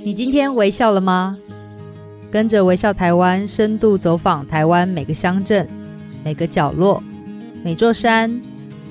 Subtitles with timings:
[0.00, 1.36] 你今天微笑了吗？
[2.30, 5.66] 跟着微笑台湾，深度走访台湾每个乡镇、
[6.24, 7.02] 每个角落、
[7.64, 8.40] 每座山、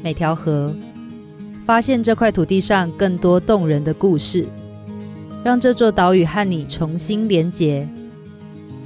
[0.03, 0.75] 每条河，
[1.65, 4.45] 发现这块土地上更多动人的故事，
[5.43, 7.87] 让这座岛屿和你重新连结。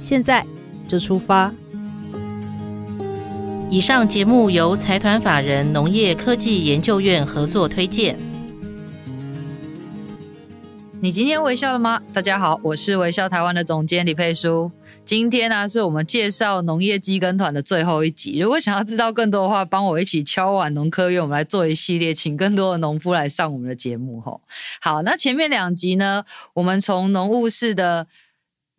[0.00, 0.46] 现在
[0.86, 1.52] 就出发！
[3.68, 8.16] 以上节目由财团法人农业科技研究院合作推荐。
[11.02, 12.00] 你今天微笑了吗？
[12.12, 14.70] 大家好，我是微笑台湾的总监李佩书。
[15.04, 18.38] 今天呢、是我们介绍农业机耕团的最后一集。
[18.38, 24.20] 如果想要知道更多的话，帮我一起敲碗农科院，我们来做一系列，请更多的农夫来上我们的节目。
[24.20, 24.42] 吼，
[24.80, 26.22] 好，那前面两集呢，
[26.54, 28.06] 我们从农务室的。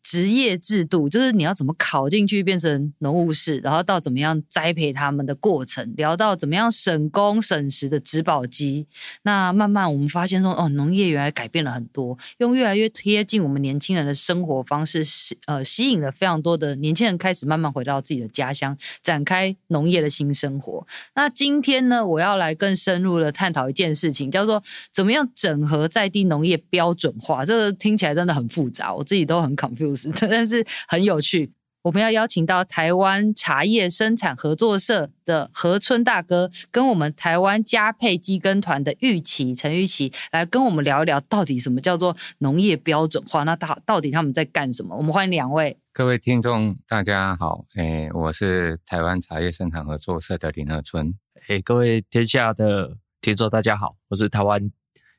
[0.03, 8.85] 职业制度就是你要怎么考进去变成农务士，然后到怎么样栽培他们的过程，聊到怎么样省工省时的植保机。
[9.21, 20.85] 那慢慢我们发现说，哦，农业原来改变了很多，用越来越贴近我们年轻人的生活方式，吸呃，吸引了非常多的年轻人开始慢慢回到自己的家乡，展开农业的新生活。
[21.15, 24.61] 那今天呢，我要来更深入的探讨一件事情，叫做
[24.91, 27.45] 怎么样整合在地农业标准化。
[27.45, 29.92] 这个听起来真的很复杂，我自己都很 confused。
[30.29, 31.51] 但是很有趣，
[31.83, 43.43] 我们要邀请到台湾茶叶生产合作社的何春大哥，跟我们台湾佳沛机耕团的玉琪陈玉琪来跟我们聊一聊，到底什么叫做农业标准化？
[43.43, 44.95] 那到到底他们在干什么？
[44.95, 45.77] 我们欢迎两位。
[45.91, 51.13] 各位听众，大家好，诶，我是台湾茶叶生产合作社的林何春。
[51.49, 54.71] 诶，各位天下的听众，大家好，我是台湾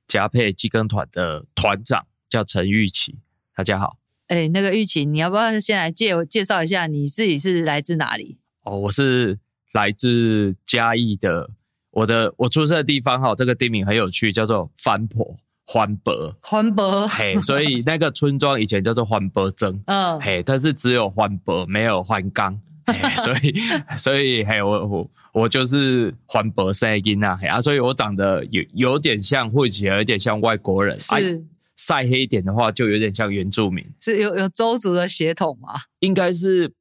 [0.08, 3.18] 佳沛机耕团的团长，叫陈玉琪，
[3.54, 3.98] 大家好。
[4.28, 8.38] 哎，那个玉琴，你要不要先来介介绍一下你自己是来自哪里？
[8.64, 9.38] 哦，我是
[9.74, 11.50] 来自嘉义的，
[11.90, 15.36] 我的我出生的地方哈，这个地名很有趣，叫做番婆
[15.66, 16.34] 番婆。
[16.42, 22.58] 番婆，嘿，所以那个村庄以前叫做番婆镇， 嗯，嘿，但是只有番婆没有番岗，
[23.16, 23.54] 所以
[23.98, 31.14] 所以嘿，我我我就是番婆生的囡仔，嘿啊，所以我长得有有点像，或者有点像外国人，是。
[31.14, 31.18] 啊
[31.76, 35.74] 晒黑一点的话，就有点像原住民，是有有邹族的血统吗？
[36.00, 36.72] 应该是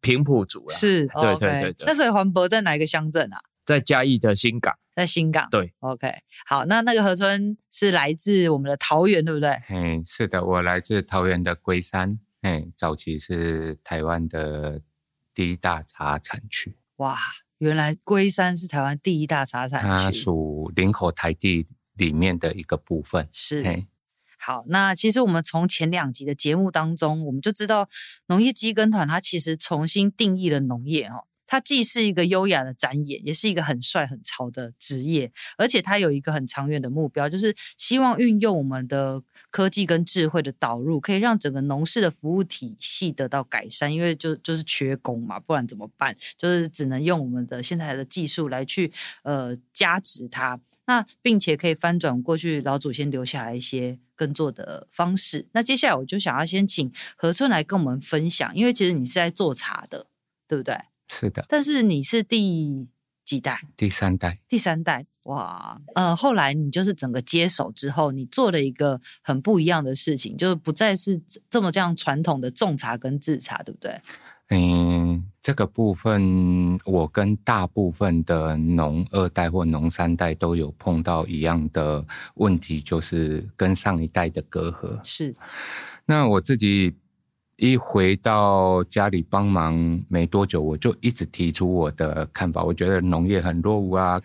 [0.00, 0.74] 平埔族啦。
[0.74, 1.86] 是，对对对对。
[1.86, 3.38] 那所以番婆在哪一个乡镇啊？
[3.64, 5.46] 在嘉义的新港，在新港。
[5.50, 6.12] 对，OK。
[6.44, 9.56] 好，那那个河村是来自我们的桃园，对不对？
[9.68, 12.18] 嗯，是的，我来自桃园的龟山。
[12.42, 14.80] 嗯，早期是台湾的
[15.32, 16.74] 第一大茶产区。
[16.96, 17.16] 哇，
[17.58, 23.28] 原来龟山是台湾第一大茶产区，它属林口台地里面的一个部分。
[23.30, 23.62] 是。
[24.42, 27.86] 好，那其实我们从前两集的节目当中，我们就知道
[28.28, 46.16] 农业机耕团它其实重新定义了农业哦，它既是一个优雅的展演，也是一个很帅很潮的职业，而且它有一个很长远的目标，就是希望运用我们的科技跟智慧的导入，可以让整个农事的服务体系得到改善，因为就就是缺工嘛，不然怎么办？
[46.38, 48.90] 就是只能用我们的现在的技术来去
[49.24, 50.58] 呃加值它，
[50.90, 53.98] 那并且可以翻转过去老祖先留下来一些。
[54.20, 55.48] 耕作的方式。
[55.52, 60.08] 那接下来我就想要先请何春来跟我们分享，因为其实你是在做茶的，
[60.46, 60.76] 对不对？
[61.08, 61.42] 是的。
[61.48, 62.86] 但是你是第
[63.24, 63.62] 几代？
[63.78, 64.38] 第三代。
[64.46, 71.18] 第三代，哇，呃，后来你就是整个接手之后，你做了一个很不一样的事情，就是不再是
[71.48, 73.98] 这么这样传统的种茶跟制茶，对不对？
[74.50, 85.00] 嗯，这个部分我跟大部分的农二代或农三代都有碰到一样的问题，就是跟上一代的隔阂。
[85.02, 85.34] 是，
[86.04, 86.94] 那我自己
[87.56, 94.20] 一回到家里帮忙没多久，我就一直提出我的看法，我觉得农业很落伍啊。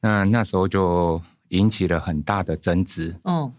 [0.00, 3.16] 那那时候就引起了很大的争执。
[3.24, 3.52] 嗯。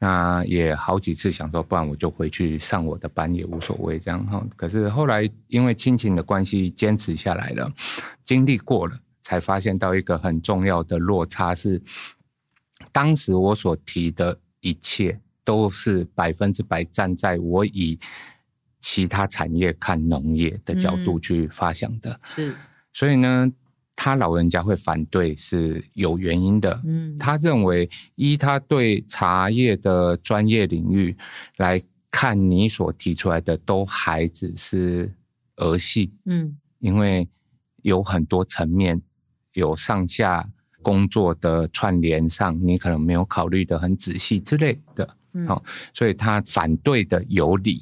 [0.00, 4.46] 那也好几次想说，不然我就回去上我的班也无所谓这样哈。
[4.54, 7.68] 可是后来因为亲情的关系坚持下来了，
[8.22, 11.82] 经历过了，才发现到一个很重要的落差是，
[12.92, 17.98] 当时我所提的一切都是百分之百站在我以
[18.80, 22.20] 其他产业看农业的角度去发想的。
[22.22, 22.54] 是，
[22.92, 23.52] 所以呢。
[24.00, 31.16] 他老人家会反对是有原因的，嗯，他认为依他对茶叶的专业领域
[31.56, 35.12] 来看，你所提出来的都还只是
[35.56, 37.28] 儿戏，嗯，因为
[37.82, 39.02] 有很多层面，
[39.54, 40.48] 有上下
[40.80, 47.80] 工作的串联上，你可能没有考虑的很仔细之类的，嗯，好，所以他反对的有理。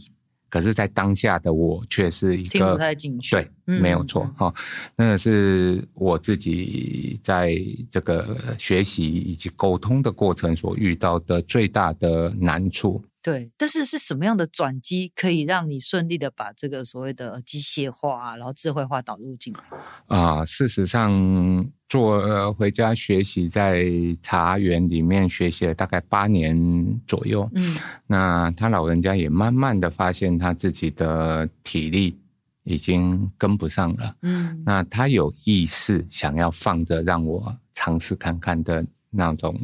[0.48, 4.54] 可是，在当下的我却是一个听不太进去，对，嗯、没有错哈、嗯。
[4.96, 7.56] 那个是我自己在
[7.90, 13.02] 这个学习以及沟通的过程所遇到的最大的难处。
[13.26, 19.60] 对，但是是什么样的转机可以让你顺利的把这个所谓的机械化，然后智慧化导入进来？
[20.06, 23.84] 啊、呃，事实上，做、呃、回家学习，在
[24.22, 26.56] 茶园里面学习了大概八年
[27.04, 27.50] 左右。
[27.56, 27.76] 嗯，
[28.06, 32.16] 那他老人家也慢慢的发现他自己的体力
[32.62, 34.14] 已经跟不上了。
[34.22, 38.86] 嗯，那他有意识想要放着让我尝试看看的。
[39.16, 39.58] 那种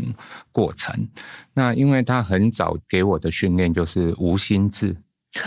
[0.51, 1.09] 过程，
[1.55, 4.97] 那因为他很早给我的训练就是无心制，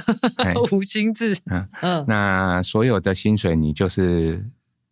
[0.71, 1.67] 无心制，嗯。
[1.81, 4.45] 嗯，那所有的薪水你就是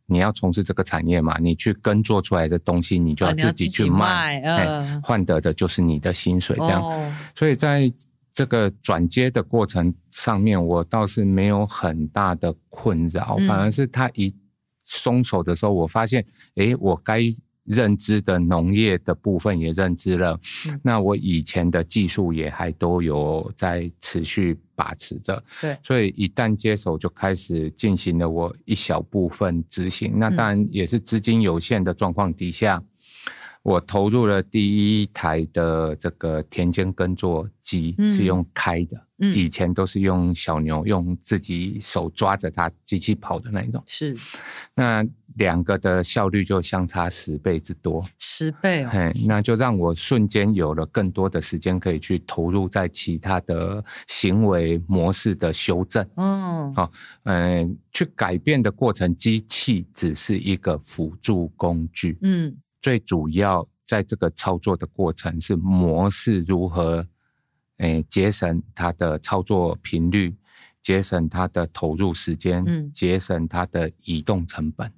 [0.07, 7.91] 你要从事这个产业嘛，你去耕作出来的东西，你就要自己去卖，嗯，换得的就是你的薪水，这样，所以在
[8.33, 14.33] 这个转接的过程上面，我倒是没有很大的困扰，反而是他一
[14.83, 16.25] 松手的时候，我发现，
[16.55, 17.21] 诶，我该。
[17.65, 32.77] 认知的农业的部分也认知了，嗯、那我以前的技术也还都有在持续把持着，对，所以一旦接手就开始进行了我一小部分执行，那当然也是资金有限的状况底下。
[32.77, 32.87] 嗯
[33.63, 43.81] 我投入了第一台的这个田间耕作机，是用开的，以前都是用小牛，用自己手抓着它，机器跑的那一种。
[43.85, 44.15] 是，
[44.75, 45.05] 那
[45.35, 48.89] 两个的效率就相差十倍之多，十倍哦。
[48.91, 56.07] 嘿，那就让我瞬间有了更多的时间可以去投入在其他的行为模式的修正。
[56.15, 56.91] 嗯，好，
[57.23, 62.17] 嗯，去改变的过程，机器只是一个辅助工具。
[62.21, 62.57] 嗯。
[62.81, 67.07] 最主要在这个操作的过程是模式如何，
[67.77, 70.35] 诶，节省它的操作频率，
[70.81, 74.91] 节省它的投入时间，嗯，节省它的移动成本。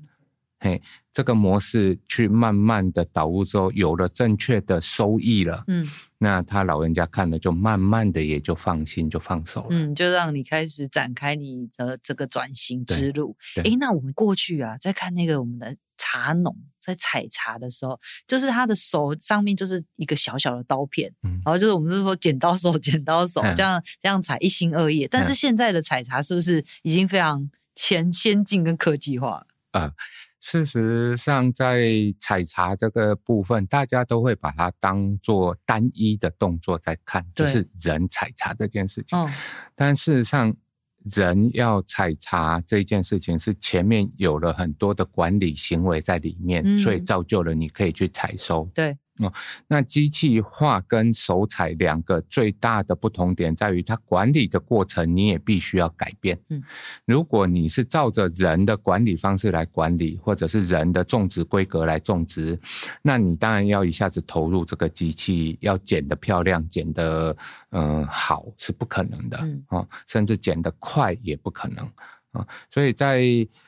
[0.60, 0.82] 嘿，
[1.14, 5.88] 这个模式去慢慢的导入之后，有了正确的收益了，嗯，
[6.18, 13.36] 那他老人家看了就慢慢的也就放心，就放手了，嗯，就让你开始展开你的这个转型之路。
[13.64, 15.76] 诶，那我们过去啊，在看那个我们的。
[15.98, 25.08] 茶农在采茶的时候，就是他的手上面就是一个小小的刀片，嗯、然后就是我们就是说剪刀手，剪刀手这样、嗯、这样采一心二意。
[25.10, 29.46] 但是现在的采茶是不是已经非常前先进跟科技化？
[29.72, 29.94] 啊、呃，
[30.40, 31.90] 事实上在
[32.20, 39.18] 采茶这个部分，大家都会把它当做单一的动作在看，就是人采茶这件事情。
[39.18, 39.34] 嗯、
[39.76, 40.56] 但事实上。
[41.06, 48.70] 人要采茶这件事情是前面有了很多的管理行为在里面，嗯、所以造就了你可以去采收。
[48.74, 48.98] 对。
[49.20, 49.32] 哦，
[49.68, 56.38] 那机器化跟手采两个最大的不同点在于，它管理的过程你也必须要改变。
[56.50, 56.62] 嗯，
[57.06, 62.60] 如果你是照着人的管理方式来管理，或者是人的种植规格来种植，
[63.02, 67.34] 那你当然要一下子投入这个机器，要剪得漂亮，剪得
[67.70, 69.38] 嗯好是不可能的。
[69.44, 71.90] 嗯，哦，甚至剪得快也不可能
[72.32, 72.46] 啊。
[72.70, 73.24] 所以在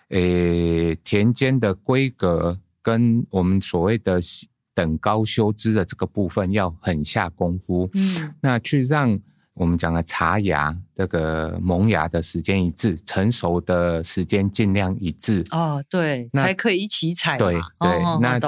[0.09, 4.19] 诶田间的规格跟我们所谓的。
[4.77, 9.19] 等高修枝的这个部分要很下功夫，嗯，那去让
[9.55, 15.43] 我们讲的茶芽这个萌芽的时间一致，成熟的时间尽量一致。
[15.49, 17.39] 哦，对，才可以一起采。
[17.39, 18.39] 对对，哦、那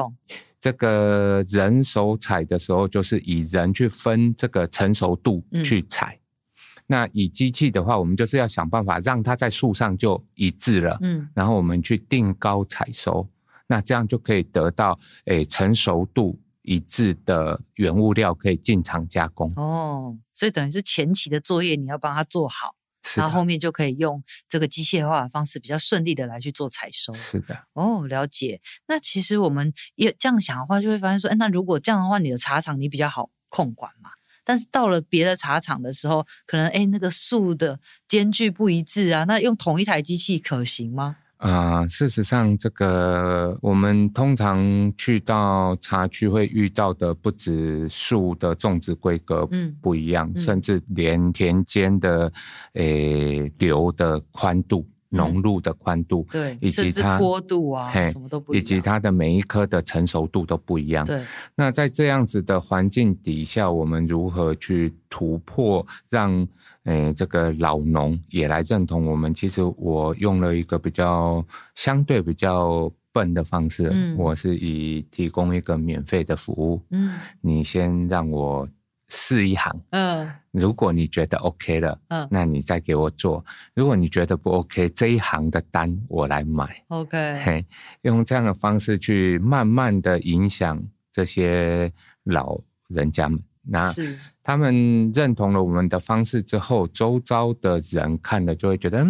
[0.62, 6.16] 这个人手采的时候，就是以人去分这个成熟度去采。
[6.16, 13.28] 嗯、那以机器的话，我们就是要想办法让它在树上就一致了，嗯，然后我们去定高采收。
[13.70, 19.54] 那这样就可以得到诶成熟度一致的原物料，可以进厂加工。
[19.56, 22.76] 哦，所以等于是前期的作业你要帮他做好，
[23.16, 27.14] 然后后面就可以用这个机械化的方式比较顺利的来去做采收。
[27.14, 28.60] 是的，哦，了解。
[28.88, 34.10] 那其实我们也这样想的话，就会发现说，哎，那如果这样的话，你的茶厂你比较好控管嘛？
[34.44, 41.18] 但是到了别的茶厂的时候，可能哎那个树的间距不一致啊，那用同一台机器可行吗？
[41.40, 49.48] 啊、呃，事实上，这个我们通常去到茶区会遇到的，不止树的种植规格
[49.82, 52.30] 不一样，嗯、甚至连田间的
[52.74, 61.06] 诶流的宽度、浓度的宽度，对，以及它坡度啊，什么都不一样，以及它的每一棵的成熟度都不一样。
[61.06, 61.24] 对，
[61.56, 66.46] 那在这样子的环境底下，我们如何去突破让？
[66.86, 69.34] 诶，这个老农也来认同我们。
[69.34, 71.46] 其实我用了一个比较
[71.76, 76.82] 相对比较笨的方式，嗯、我是以提供一个免费的服务。
[76.92, 78.68] 嗯，你先让我
[79.10, 79.82] 试一行。
[79.90, 83.44] 嗯，如果你觉得 OK 了，嗯，那你再给我做。
[83.76, 86.84] 如果你觉得不 OK，这一行的单我来买。
[86.88, 87.66] OK，嘿，
[88.04, 90.82] 用这样的方式去慢慢的影响
[91.12, 91.92] 这些
[92.24, 93.40] 老人家们。
[93.62, 94.18] 那是。
[94.50, 99.06] 他们认同了我们的方式之后，周遭的人看了就会觉得，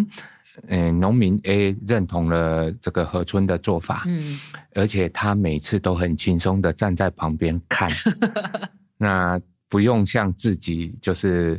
[0.67, 4.37] 嗯，农民 A 认同了这个河村的做法，嗯，
[4.75, 7.89] 而且他每次都很轻松的站在旁边看，
[8.99, 11.57] 那不用像自己就是。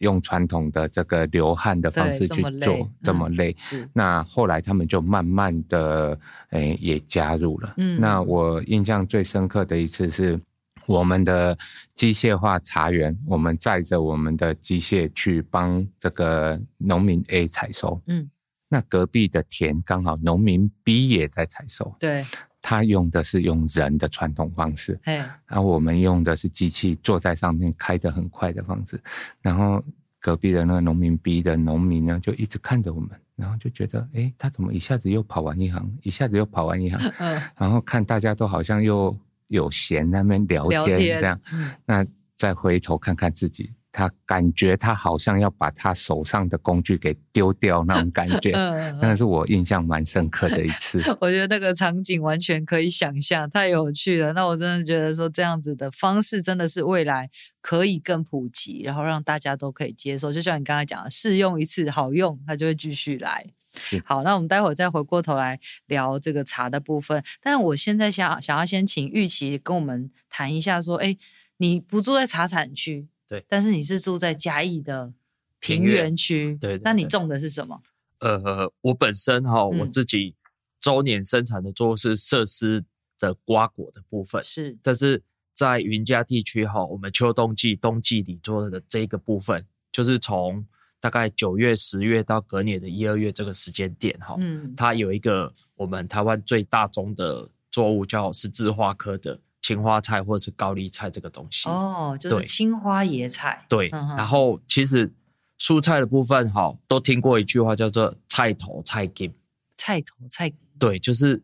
[0.00, 3.54] 用传统的这个流汗的方式去做，这么累。
[3.74, 6.18] 嗯、那后来他们就慢慢的，
[6.52, 7.74] 诶，也加入了。
[7.76, 10.40] 嗯，那我印象最深刻的一次是，
[10.86, 11.56] 我们的
[11.94, 18.00] 机械化茶园，我们载着我们的机械去帮这个农民 A 采收。
[18.06, 18.30] 嗯，
[18.68, 21.94] 那隔壁的田刚好农民 B 也在采收。
[21.98, 22.24] 对。
[22.62, 25.00] 他用的是用人的传统方式，
[25.46, 29.00] 然后我们用的是机器坐在上面开得很快的方式，
[29.40, 29.82] 然后
[30.18, 39.16] 隔壁的那个农民 B 的农民呢，就一直看着我们，然后就觉得，哎，他怎么一下子又跑完一行，一下子又跑完一行， 嗯然后看大家都好像又
[39.50, 41.40] 有闲在那边聊天这样，
[41.84, 42.04] 那
[42.36, 43.70] 再回头看看自己。
[43.92, 48.52] 他感觉他好像要把他手上的工具给丢掉那种感觉，
[49.02, 51.02] 那是我印象蛮深刻的一次。
[51.20, 54.32] 我觉得那个场景完全可以想象，太有趣了。
[54.32, 57.28] 那我真的觉得说这样子的方式真的是未来
[57.60, 60.32] 可以更普及，然后让大家都可以接受。
[60.32, 63.44] 就像你刚才讲的，试用一次好用，他就会继续来。
[63.74, 67.22] 是好，那我们待会儿再回过头来聊这个茶的部分。
[67.40, 71.16] 但我现在想想要先请玉琪跟我们谈一下，说，哎，
[71.58, 73.08] 你不住在茶产区。
[73.28, 75.12] 对，但是你是住在嘉义的
[75.60, 77.80] 平原区，对，对，那你种的是什么？
[78.18, 80.34] 呃，我本身哈，我自己
[80.80, 82.84] 周年生产的作物是设施
[83.20, 85.22] 的瓜果的部分，是，但是
[85.54, 90.66] 在云嘉地区哈，我们秋冬季冬季里做的这个部分，就是从
[91.00, 99.40] 大概九月、十月到隔年的一二月这个时间点哈，嗯，它有一个我们台湾最大宗的作物叫十字花科的。
[99.62, 103.62] 青花菜或者是高丽菜这个东西哦，就是青花野菜。
[103.68, 105.12] 对，对嗯、然后其实
[105.58, 109.30] 蔬菜的部分哈，都听过一句话叫做“菜头菜根”。
[109.76, 111.40] 菜头菜对，就是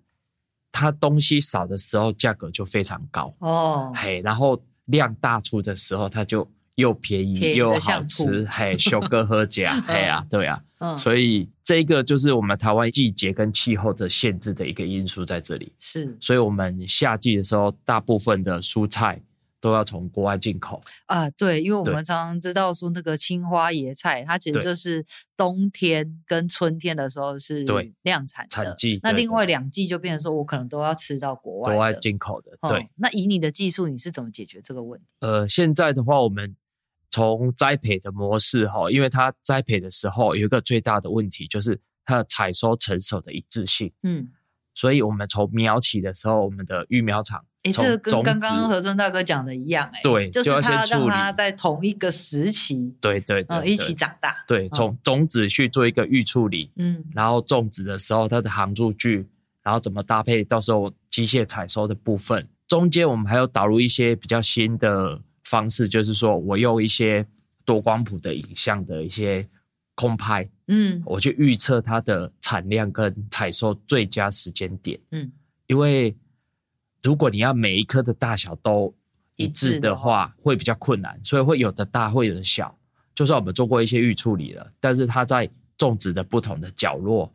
[0.73, 10.62] 它东西少的时候价格就非常高哦，嘿，然后量大出的时候它就又便宜又好吃，嘿，修哥喝甲， 嘿啊，对啊。
[10.78, 15.73] 嗯，所以这个就是我们台湾季节跟气候的限制的一个因素在这里。
[15.78, 19.23] 是，所以我们夏季的时候，大部分的蔬菜
[19.59, 21.30] 都要从国外进口啊。
[21.30, 25.02] 对，因为我们常常知道说那个青花椰菜，它其实就是
[25.35, 27.64] 冬天跟春天的时候是
[28.02, 32.50] 量产的产季，那另外两季就变成说我可能都要吃到国外国外进口的。
[32.68, 35.06] 对，那以你的技术，你是怎么解决这个问题？
[35.21, 36.54] 呃，现在的话，我们。
[37.17, 43.91] 从栽培的模式哈，因为它栽培的时候有一个最大的问题，就是它的采收成熟的一致性。
[44.03, 44.29] 嗯，
[44.75, 54.45] 所以我们从苗起的时候，我们的育苗场，哎，这个跟刚刚河村大哥讲的一样，哎，对，就是他让它在同一个时期，对对对，一起长大。
[54.47, 59.27] 对，从种子去做一个预处理，嗯，然后种植的时候它的行株距，
[59.63, 65.23] 然后怎么搭配，到时候机械采收的部分，中间我们还要导入一些比较新的。
[65.47, 67.25] 方式就是说，我用一些
[67.65, 69.49] 多光谱的影像的一些
[69.95, 75.31] 空拍，嗯，我去预测它的产量跟采收最佳时间点，嗯，
[75.69, 76.15] 因为
[77.00, 78.93] 如果你要每一颗的大小都
[79.37, 82.76] 一致的话，会比较困难，所以会有的大，会有的小。
[83.15, 85.49] 就算我们做过一些预处理了，但是它在
[85.79, 87.33] 种植的不同的角落，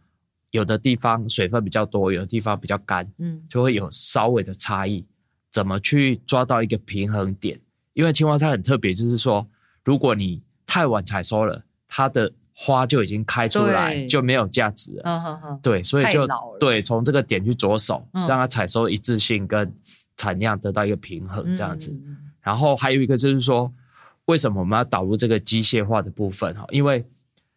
[0.51, 5.05] 有的地方水分比较多，有的地方比较干，嗯，就会有稍微的差异。
[5.49, 7.59] 怎么去抓到一个平衡点？
[8.01, 9.47] 因为青花菜很特别，就是说，
[9.83, 15.03] 如果你太晚采收了，它的花就已经开出来，就没有价值了。
[15.05, 15.59] 嗯嗯嗯。
[15.61, 16.27] 对，所以就
[16.59, 19.71] 对，从这个点去着手，让它采收一致性跟
[20.17, 21.95] 产量得到一个平衡，这样子。
[22.41, 23.71] 然后还有一个就是说，
[24.25, 26.51] 为什么我们要导入这个机械化的部分？
[26.55, 27.05] 哈，因为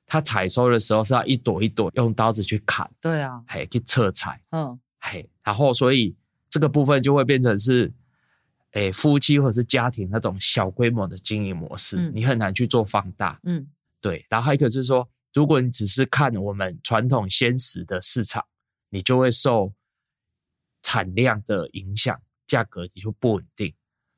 [0.06, 2.86] 它采收的时候是要一朵一朵用刀子去砍。
[3.00, 3.42] 对啊。
[3.48, 4.38] 嘿，去侧采。
[4.50, 4.78] 嗯。
[5.00, 6.14] 嘿，然后所以
[6.50, 7.90] 这个部分就会变成是。
[8.75, 13.40] 诶，夫妻或者是家庭那种小规模的经营模式，嗯、你很难去做放大。
[13.43, 13.66] 嗯，
[14.00, 14.25] 对。
[14.28, 18.45] 然后还有一个就是说，如果你只是看我们传统鲜食的市场，
[18.90, 19.73] 你就会受
[20.83, 23.73] 产量的影响，价格你就不稳定。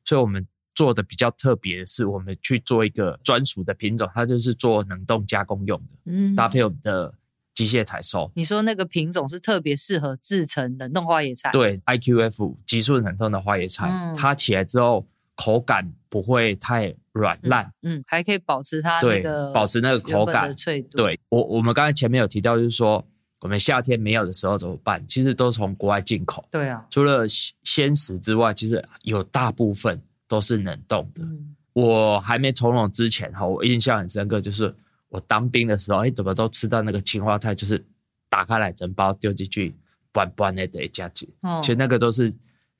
[0.04, 7.14] 所以我们做的比较特别的是，我们去做一个专属的品种，它就是做冷冻加工用的，嗯，搭配我们的。
[7.56, 11.50] 机械采收，你说那个品种是特别适合制成冷冻花椰菜？
[11.50, 20.98] 对，IQF 急速冷冻的花椰菜，嗯、它起来之后口感不会太软烂，嗯，嗯，还可以保持它那个保持那个口感的脆度。
[20.98, 23.02] 对，我我们刚才前面有提到，就是说
[23.40, 25.02] 我们夏天没有的时候怎么办？
[25.08, 26.46] 其实都从国外进口。
[26.50, 27.26] 对啊，除了
[27.64, 29.98] 鲜食之外，其实有大部分
[30.28, 31.22] 都是冷冻的。
[31.24, 34.74] 嗯我还没从容之前哈，我印象很深刻，就是
[35.16, 37.82] 我当兵的时候，哎，怎么都吃到那个青花菜，就是
[38.28, 39.74] 打开来整包丢进去，
[40.12, 41.26] 拌拌的得加进。
[41.40, 42.30] 哦，其实那个都是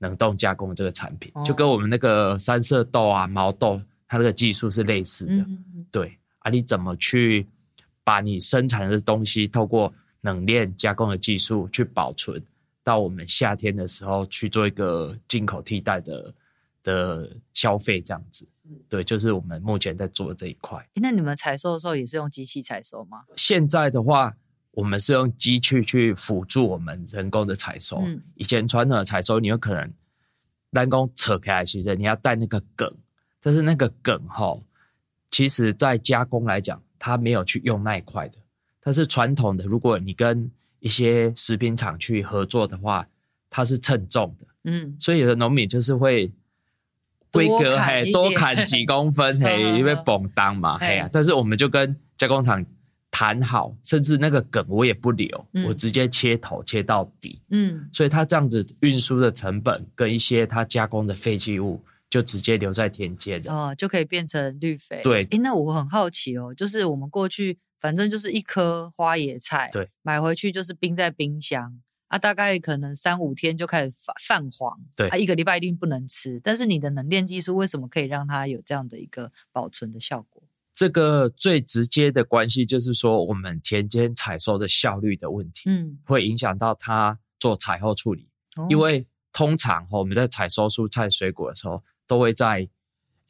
[0.00, 5.32] 冷冻加工的这个产品，哦，就跟我们那个三色豆啊、毛豆，它那个技术是类似的。
[5.32, 7.46] 嗯嗯对啊，你怎么去
[8.04, 9.90] 把你生产的东西透过
[10.20, 12.42] 冷链加工的技术去保存，
[12.84, 16.34] 到我们夏天的时候去做一个进口替代的
[16.82, 18.46] 的消费，这样子，
[18.88, 20.87] 对，就是我们目前在做的这一块。
[20.94, 23.25] 那你们采收的时候也是用机器采收吗？
[23.37, 24.37] 现在的话，
[24.73, 28.02] 我们是用机器去辅助我们人工的采收。
[28.04, 29.92] 嗯，以前传统的采收，你有可能
[30.70, 32.92] 人工扯开来，其实你要带那个梗，
[33.40, 34.58] 但是那个梗哈，
[35.30, 38.38] 其实在加工来讲，它没有去用那一块的。
[38.80, 43.08] 但是传统的，如果你跟一些食品厂去合作的话，
[43.49, 46.30] 它是称重的，嗯，所以有的农民就是会
[47.36, 50.98] 规格嘿多砍几 公分嘿，因为绑当嘛嘿。
[50.98, 51.08] 啊。
[51.12, 52.64] 但是我们就跟加工厂
[53.10, 65.00] 谈好，甚至那个梗我也不留，嗯、我直接切头切到底，嗯，所以它这样子运输的成本跟一些它加工的废弃物就直接留在田间的哦，就可以变成绿肥。
[65.02, 67.58] 对，诶，那我很好奇哦，就是我们过去。
[67.78, 71.74] 反正就是一颗花野菜，对，买回去就是冰在冰箱
[72.08, 76.40] 啊，大概可能三五天就开始泛泛黄，对，啊，一个礼拜一定不能吃。
[76.42, 80.42] 但是你的冷链技术为什么可以让它有这样的一个保存的效果？
[80.72, 92.68] 这个最直接的关系就是说，我们田间采收的效率的问题，嗯，会影响到它做采后处理，哦、因为通常我们在采收蔬菜水果的时候，都会在。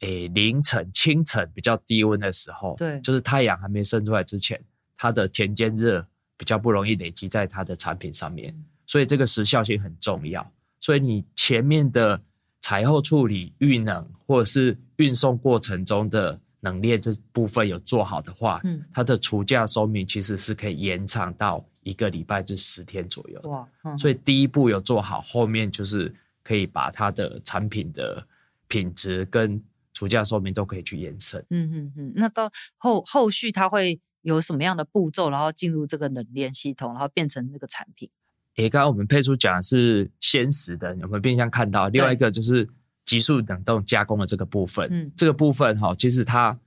[0.01, 4.63] 诶，凌晨、清晨比较低温的时候，对，就是太阳还没升出来之前，
[4.95, 6.07] 它的田间热
[6.37, 10.49] 比较不容易累积在它的产品上面，所以这个时效性很重要。
[10.79, 12.21] 所以你前面的
[12.61, 23.39] 采后处理、预冷或者是运送过程中的冷链这部分有做好的话，嗯，它的除价寿命其实是可以延长到一个礼拜至十天左右。
[23.49, 28.25] 哇，嗯，所以第一步有做好，后面就是可以把它的产品的
[28.67, 29.61] 品质跟
[29.93, 31.43] 除价寿命都可以去延伸。
[31.49, 38.09] 嗯嗯嗯，那到后后续它会有什么样的步骤，然后进入这个冷链系统，然后变成那个产品？
[38.57, 42.67] 诶，刚刚我们配出讲的是鲜食的，我们冰箱看到另外一个就是
[43.05, 44.85] 急速冷冻加工的这个部分。
[44.91, 46.59] 嗯，这个部分哈，其实它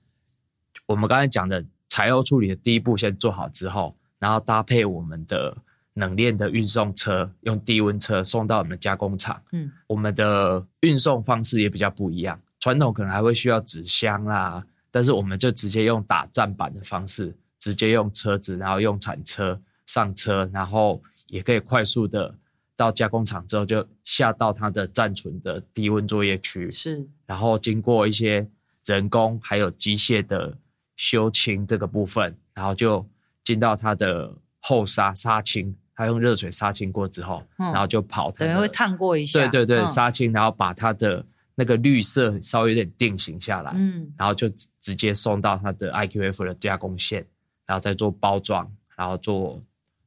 [0.87, 5.55] 我们刚才讲的采后处理的第一步先做好之后，然后搭配我们的
[5.95, 9.43] 冷链的运送车，用低温车送到我们的加工厂。
[9.53, 12.41] 嗯，我们的运送方式也比较不一样。
[12.59, 22.35] 传统可能还会需要纸箱啦，但是我们就直接用打站板的方式，直接用车子，然后用铲车上车，然后也可以快速的
[22.75, 28.49] 到加工厂之后就下到它的暂存的低温作业区，是，然后经过一些
[28.87, 30.57] 人工还有机械的
[30.97, 33.07] 修清这个部分，然后就
[33.45, 41.25] 进到它的后杀杀青，它用热水杀青过之后，嗯、然后就跑它，等于会烫过一下，对对对，嗯、杀青，然后把它的。
[41.57, 44.49] 那个绿色稍微有点定型下来，嗯，然后就
[44.81, 47.27] 直接送到它的 IQF 的加工线，
[47.71, 49.63] 然后再做包装，然后做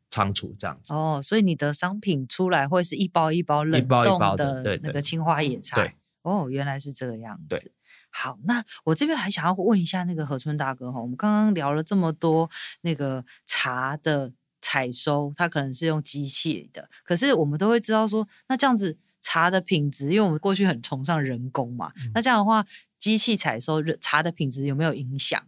[0.10, 0.94] 仓储这样子。
[0.94, 5.78] 哦，所以你的商品出来会是一包一包冷冻的那个青花野菜。
[5.78, 7.46] 对，哦，原来是这个样子。
[7.48, 7.72] 对，
[8.10, 12.50] 好，那我这边还想要问一下那个何春大哥哈，我们刚刚聊了这么多
[12.82, 18.98] 那个茶的采收，它可能是用机器的，可是我们都会知道说，那这样子。
[19.26, 22.68] 茶的品质，因为我们过去很崇尚人工嘛，嗯、那这样的话，
[23.00, 25.42] 机器采收茶的品质有没有影响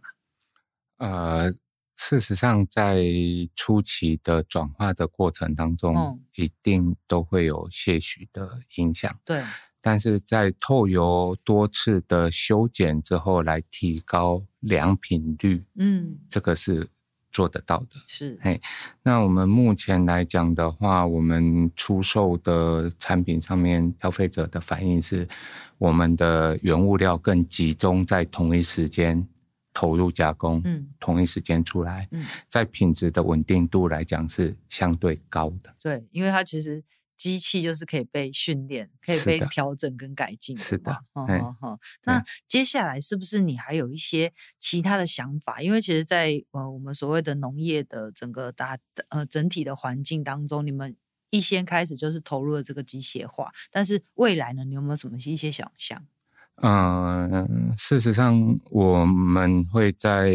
[0.96, 1.06] 啊？
[1.06, 1.54] 呃，
[1.96, 3.04] 事实上，在
[3.54, 9.18] 初期的转化的过程当中，嗯、一定都会有些许的影响。
[9.24, 9.42] 对，
[9.80, 16.88] 但是在透由多次的修剪之后，来提高良品率，嗯，这个是。
[17.32, 18.58] 做得到的是，嘿，
[19.02, 25.28] 那我们目前来讲的话，我们出售的产品上面，消费者的反应是，
[25.76, 29.28] 我们的原物料更集中在同一时间
[29.76, 35.74] 投入加工，嗯，同一时间出来，嗯，在品质的稳定度来讲是相对高的。
[35.82, 36.82] 对，因为它其实。
[37.18, 40.54] 机器就是可以被训练，可以被调整跟改进。
[40.54, 41.80] 是的，好好好。
[42.04, 45.62] 那接下来是不是你还有一些其他的想法？
[45.62, 48.76] 因为其实在，在呃我们所谓的农业的整个大
[49.08, 50.94] 呃整体的环境当中，你们
[51.30, 56.06] 一先开始就是投入了这个机械化，但是未来呢，你有没有什么一些想象？
[56.62, 60.34] 嗯、呃，事实上，我们会在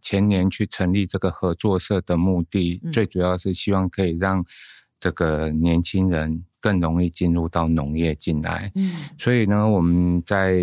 [0.00, 4.44] 前年去成立这个合作社的目的，嗯、最主要是希望可以让。
[5.02, 10.60] 这个年轻人更容易进入到农业进来，嗯，所以呢，我们在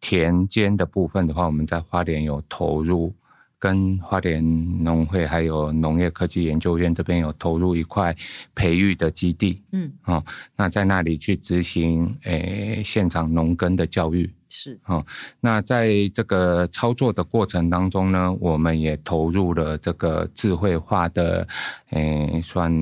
[0.00, 3.12] 田间的部分的话，我们在花莲有投入。
[3.60, 4.42] 跟花莲
[4.82, 8.16] 农会还有农业科技研究院这边有投入一块
[8.54, 10.24] 培育的基地，嗯，哦，
[10.56, 15.04] 那在那里去执行诶、欸、现场农耕的教育是，哦，
[15.40, 21.46] 那在这个操作的过程当中呢，我们也投入了这个智慧化的
[21.90, 22.72] 诶、欸、算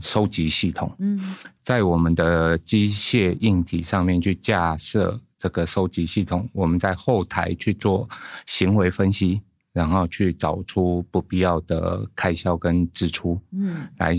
[0.00, 1.16] 收集系统，嗯，
[1.62, 8.08] 在我们的机械硬体上面去架设这个收集系统，我们在后台去做
[8.46, 9.40] 行为分析。
[9.74, 14.16] 然后去找出不必要的开销跟支出，嗯，来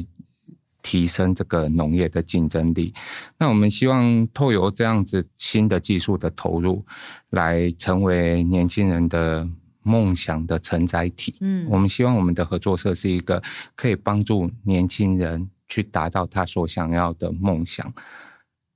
[0.84, 2.94] 提升这个农业的竞争力。
[3.40, 6.86] 那我们希望透由这样子新的技术的投入，
[7.30, 9.48] 来成为年轻人的
[9.82, 11.34] 梦想的承载体。
[11.40, 13.42] 嗯，我们希望我们的合作社是一个
[13.76, 17.94] 可以帮助年轻人去达到他所想要的梦想，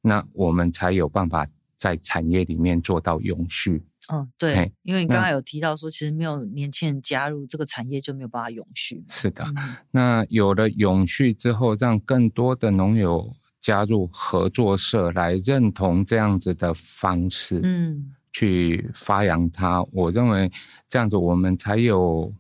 [0.02, 1.46] 那我们才有办法
[1.78, 3.84] 在产业里面做到永续。
[4.12, 9.04] 嗯，对，因为你刚才有提到说，其实没有年轻人加入这个产业，就没有办法永续。
[9.08, 19.84] 是的，嗯、那有了永续之后，让更多的农友加入合作社，来认同这样子的方式，嗯，去发扬它。
[19.92, 20.52] 我认为
[20.88, 22.34] 这样子，我们才有，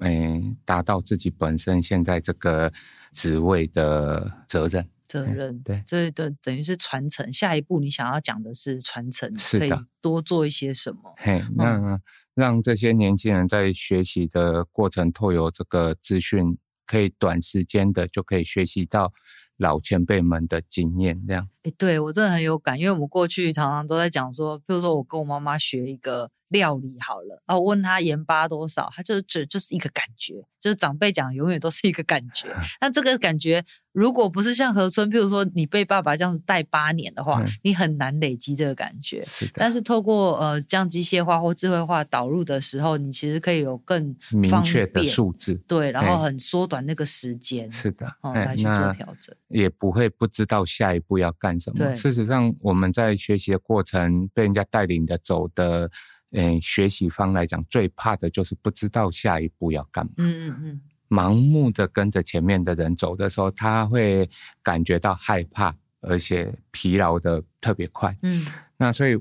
[0.00, 2.72] 诶，达到自己本身现在这个
[3.12, 4.84] 职位的责任。
[5.12, 7.30] 责任对，这等等于是传承。
[7.30, 9.70] 下一步你想要讲的是传承，可以
[10.00, 11.14] 多做一些什么？
[11.18, 12.00] 嘿，那
[12.34, 19.12] 让这些年轻人在学习的过程，透过这个资讯，可以短时间的就可以学习到
[19.58, 21.22] 老前辈们的经验。
[21.26, 26.30] 这样，哎，对我真的很有感，因为我们过去常常都在讲说，比如说我跟我妈妈学一个。
[26.52, 32.46] 料理好了，然后问他盐巴多少，他就只就是一个感觉，就是长辈讲永远都是一个感觉。
[32.80, 39.20] 那这个感觉，如果不是像河村，譬如说你被爸爸这样子带八年的话，嗯、你很难累积这个感觉。
[39.22, 39.52] 是的。
[39.56, 47.70] 但是透过呃这样机械化或智慧化导入的时候，你其实可以有更明确的数字，对，然后很缩短那个时间。
[47.72, 51.94] 是的，哦，来去做调整，也不会不知道下一步要干什么。
[51.94, 55.90] 事实上我们在学习的过程被人家带领的走的。
[56.32, 60.12] 嗯，学习方来讲，最怕的就是不知道下一步要干嘛。
[60.16, 64.28] 嗯嗯嗯，盲目的跟着前面的人走的时候，他会
[64.62, 68.16] 感觉到害怕，而且疲劳的特别快。
[68.22, 69.18] 嗯，那所以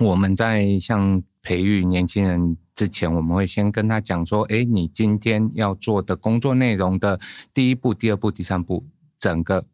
[0.00, 7.20] 我们在像培育年轻人之前，我们会先跟他讲说：哎，你今天要做的工作内容的
[7.52, 8.86] 第一步、第二步、第三步，
[9.18, 9.66] 整个。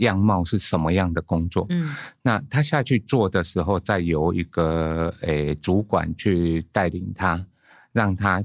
[0.00, 1.64] 样貌是什么样的工作？
[1.70, 7.46] 嗯，那他下去做的时候，再由一个诶、欸、主管去带领他，
[7.92, 8.44] 让他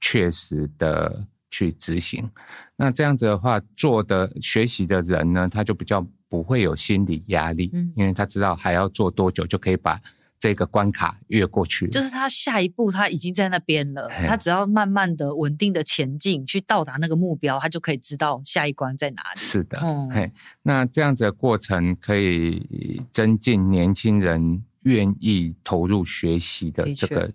[0.00, 2.30] 确实的去执行。
[2.76, 10.00] 那这样子的话，做的学习的人呢，他就比较不会有心理压力，嗯，因为他知道还要做多久就可以把。
[10.46, 14.08] 这个关卡越过去，就是他下一步他已经在那边了。
[14.28, 19.40] 他只要慢慢的、稳定的前进，去到达那个目标，他就可以知道下一关在哪里。
[19.40, 20.30] 是的，嗯，嘿，
[20.62, 27.32] 那这样子的过程可以增进年轻人愿意投入学习的这个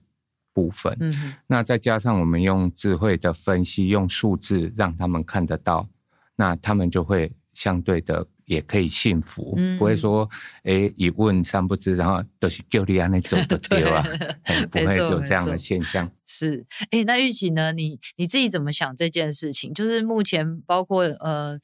[0.53, 0.95] 部分。
[1.01, 5.89] 嗯，那再加上我们用智慧的分析，用数字让他们看得到，
[6.37, 8.25] 那他们就会相对的。
[8.51, 10.29] 也可以幸福，嗯、不会说，
[10.63, 14.03] 哎，一问三不知，然后都是就地安那走的对吧？
[14.69, 16.11] 不会有这样的现象。
[16.25, 17.71] 是，哎，那玉琪呢？
[17.71, 19.73] 你你自己怎么想这件事情？
[19.73, 21.57] 就是目前包括呃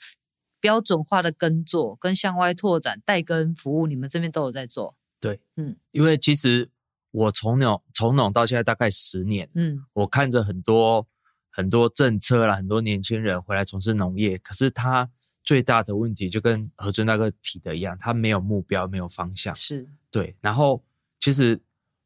[0.62, 4.96] 标准化的耕作跟向外拓展代耕服务，你们这边都有在做。
[5.20, 6.70] 对，嗯，因为其实
[7.12, 11.06] 我从农从农到现在大概十年，嗯，我看着很多
[11.50, 15.10] 很多政策啦，很多年轻人回来从事农业，可是他。
[15.48, 19.56] 最大的问题就跟何尊大哥提的一样，他没有目标，没有方向。
[19.56, 20.36] 是对。
[20.42, 20.84] 然后
[21.22, 21.58] 其实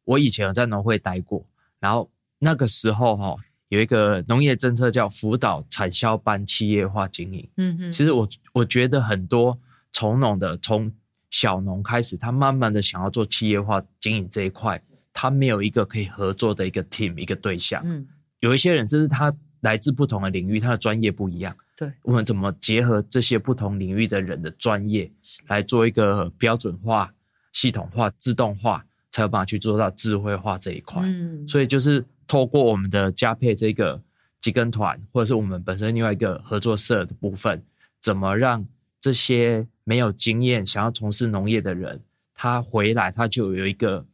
[0.04, 1.43] 我以前有在农会待过，
[1.80, 3.36] 然后那个时候哈
[3.69, 7.49] 有一个农业政策叫辅导产销班企业化经营。
[7.58, 7.91] 嗯嗯。
[7.91, 9.58] 其实我我觉得很多
[9.91, 10.93] 从农的从
[11.32, 14.80] 小农开始，他慢慢的想要做企业化经营这一块，
[15.12, 17.82] 他没有一个可以合作的一个 team 一个对象。
[17.84, 18.08] 嗯。
[18.41, 21.58] 有一些人就是他来自不同的领域，他的专业不一样。
[21.82, 25.12] 对，我们怎么结合这些不同领域的人的专业，
[25.48, 27.12] 来做一个标准化、
[27.54, 31.02] 系统化、自动化，才有办法去做到智慧化这一块。
[31.04, 34.00] 嗯，所以就是透过我们的加配这个
[34.41, 37.63] 机耕团，或者是我们本身另外一个合作社的部分，
[38.00, 38.63] 怎么让
[39.00, 42.00] 这些没有经验、想要从事农业的人，
[42.36, 44.06] 他回来他就有一个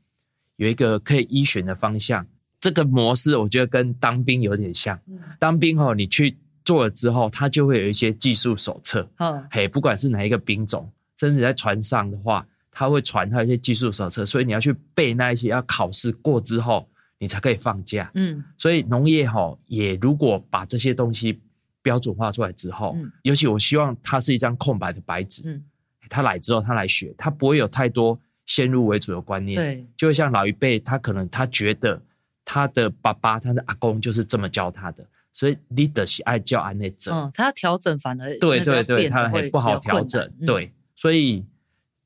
[0.55, 2.25] 有一个可以依循的方向。
[2.61, 4.97] 这个模式我觉得跟当兵有点像。
[5.37, 6.37] 当兵后你去。
[6.67, 9.09] 做了之后，他就会有一些技术手册。
[9.19, 16.85] 嗯，嘿，不管是哪一个兵种，甚至在船上的话，他会传他一些技术手册，所以你要去背那一些，要考试过之后，
[17.19, 18.11] 你才可以放假。
[18.15, 21.39] 嗯，所以农业哈也如果把这些东西
[21.81, 25.43] 标准化出来之后，嗯，尤其我希望它是一张空白的白纸。
[25.45, 25.63] 嗯，
[26.09, 29.55] 他来之后，他来学，他不会有太多先入为主的观念。
[29.55, 32.01] 对，就会像老一辈，他可能他觉得
[32.45, 35.05] 他的爸爸、他的阿公就是这么教他的，
[35.37, 37.13] 所以 leader 是爱教安内整。
[37.13, 40.25] 嗯，他要调整反而对对对，他很不好调整。
[40.39, 41.45] 嗯、对，所以。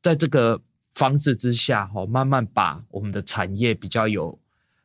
[0.04, 0.60] 在这个
[0.96, 4.36] 方式之下，哈，慢慢把我们的产业比较有，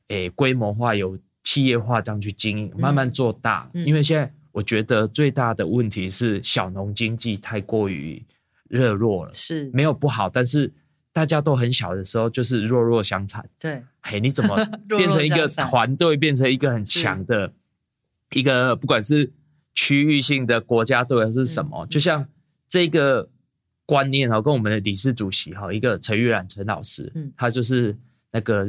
[0.09, 3.67] 诶，规模化、有企业化这样去经营，慢慢做大。
[3.73, 8.23] 嗯、因为现在我觉得最大的问题是小农经济太过于
[8.69, 10.71] 热络了，是没有不好，但是
[11.15, 13.43] 大家都很小的时候就是弱弱相残。
[13.59, 14.55] 对，嘿，你怎么
[14.99, 17.51] 变成一个团队，变成一个很强的
[18.33, 19.33] 一个，不管是
[19.75, 22.29] 区域性的国家队还是什么，嗯、就像
[22.69, 23.29] 这个。
[23.89, 27.97] 观念哈，跟我们的理事主席哈，一个陈玉兰陈老师，嗯，他就是
[28.33, 28.65] 那个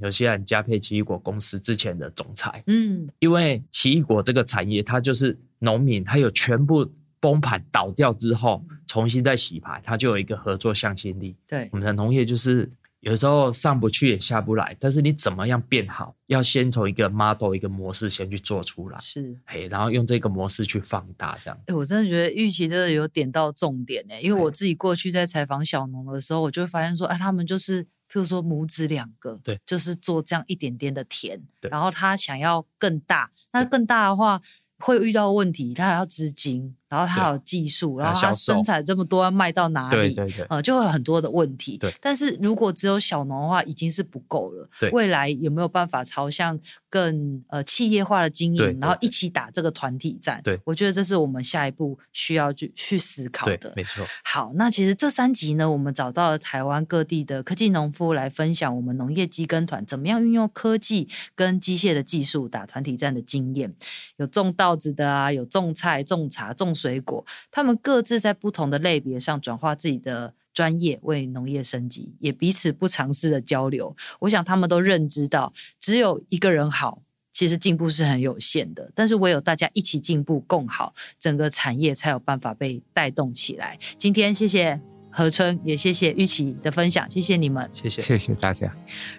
[0.00, 11.36] 纽西兰佳沛奇异果公司之前的总裁，嗯，因为奇异果这个产业，它就是农民，他有全部崩盘倒掉之后，重新再洗牌，它就有一个合作向心力。
[11.46, 12.68] 对，我们的农业就是。
[13.00, 16.16] 有时候上不去也下不来，但是你怎么样变好？
[16.26, 21.58] 要先从一个 model 一个模式先去做出来，是，嘿，然后用这个模式去放大，这样。
[21.66, 34.42] 哎，我真的觉得玉琪真的有点到重点呢，因为我自己过去在采访小农的时候，我就会发现说，哎，他们就是，譬如说母子两个，对，就是做这样一点点的田，对，然后他想要更大，那更大的话
[34.78, 36.74] 会遇到问题，他还要资金。
[36.88, 40.14] 然后他有技术，然后他生产这么多要卖到哪里？
[40.14, 41.76] 对对对，呃，就会有很多的问题。
[41.76, 44.66] 对，但是如果只有小农的话，已经是不够了。
[44.80, 50.40] 对，未来有没有办法朝向更呃企业化的经营，然后一起打这个团体战？
[50.42, 53.74] 对，我觉得这是我们下一步需要去去思考的。
[53.76, 54.06] 没错。
[54.24, 63.74] 好，那其实这三集呢，我们找到了台湾各地的科技农夫来分享我们农业机耕团怎么样运用科技跟机械的技术打团体战的经验。
[64.16, 66.74] 有种稻子的啊，有种菜、种茶、种。
[66.78, 73.96] 水果，他们各自在不同的类别上转化自己的专业，为农业升级，也彼此不尝试的交流。
[74.20, 78.90] 我想他们都认知到，只有一个人好，其实进步是很有限的。
[78.94, 83.78] 但是唯有大家一起进步，共好，整个产业才有办法被带动起来。
[83.98, 84.97] 今天谢谢。
[85.10, 88.70] 何春，也谢谢玉琪的分享，谢谢你们，谢谢谢谢大家。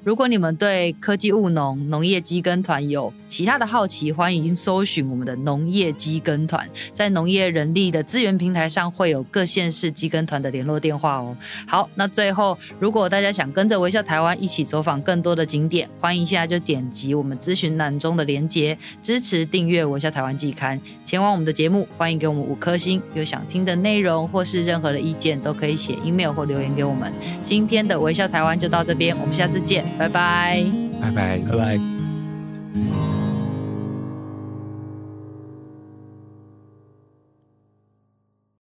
[0.03, 11.35] 如果你们对科技务农农业机耕团有其他的好奇，欢迎搜寻我们的农业机耕团，在农业人力的资源平台上会有各县市机耕团的联络电话哦。
[11.67, 23.01] 好，那最后，如果大家想跟着微笑台湾一起走访更多的景点，欢迎现在就点击我们咨询栏中的连结，支持订阅微笑台湾季刊，前往我们的节目，欢迎给我们五颗星。
[23.15, 25.78] 有想听的内容或是任何的意见，都可以。
[25.79, 27.11] 写 Email 或留言给我们。
[27.43, 30.63] 今天的微笑台湾就到这边，我们下次见，拜拜。
[31.01, 31.39] 拜拜。
[31.49, 33.18] 拜拜。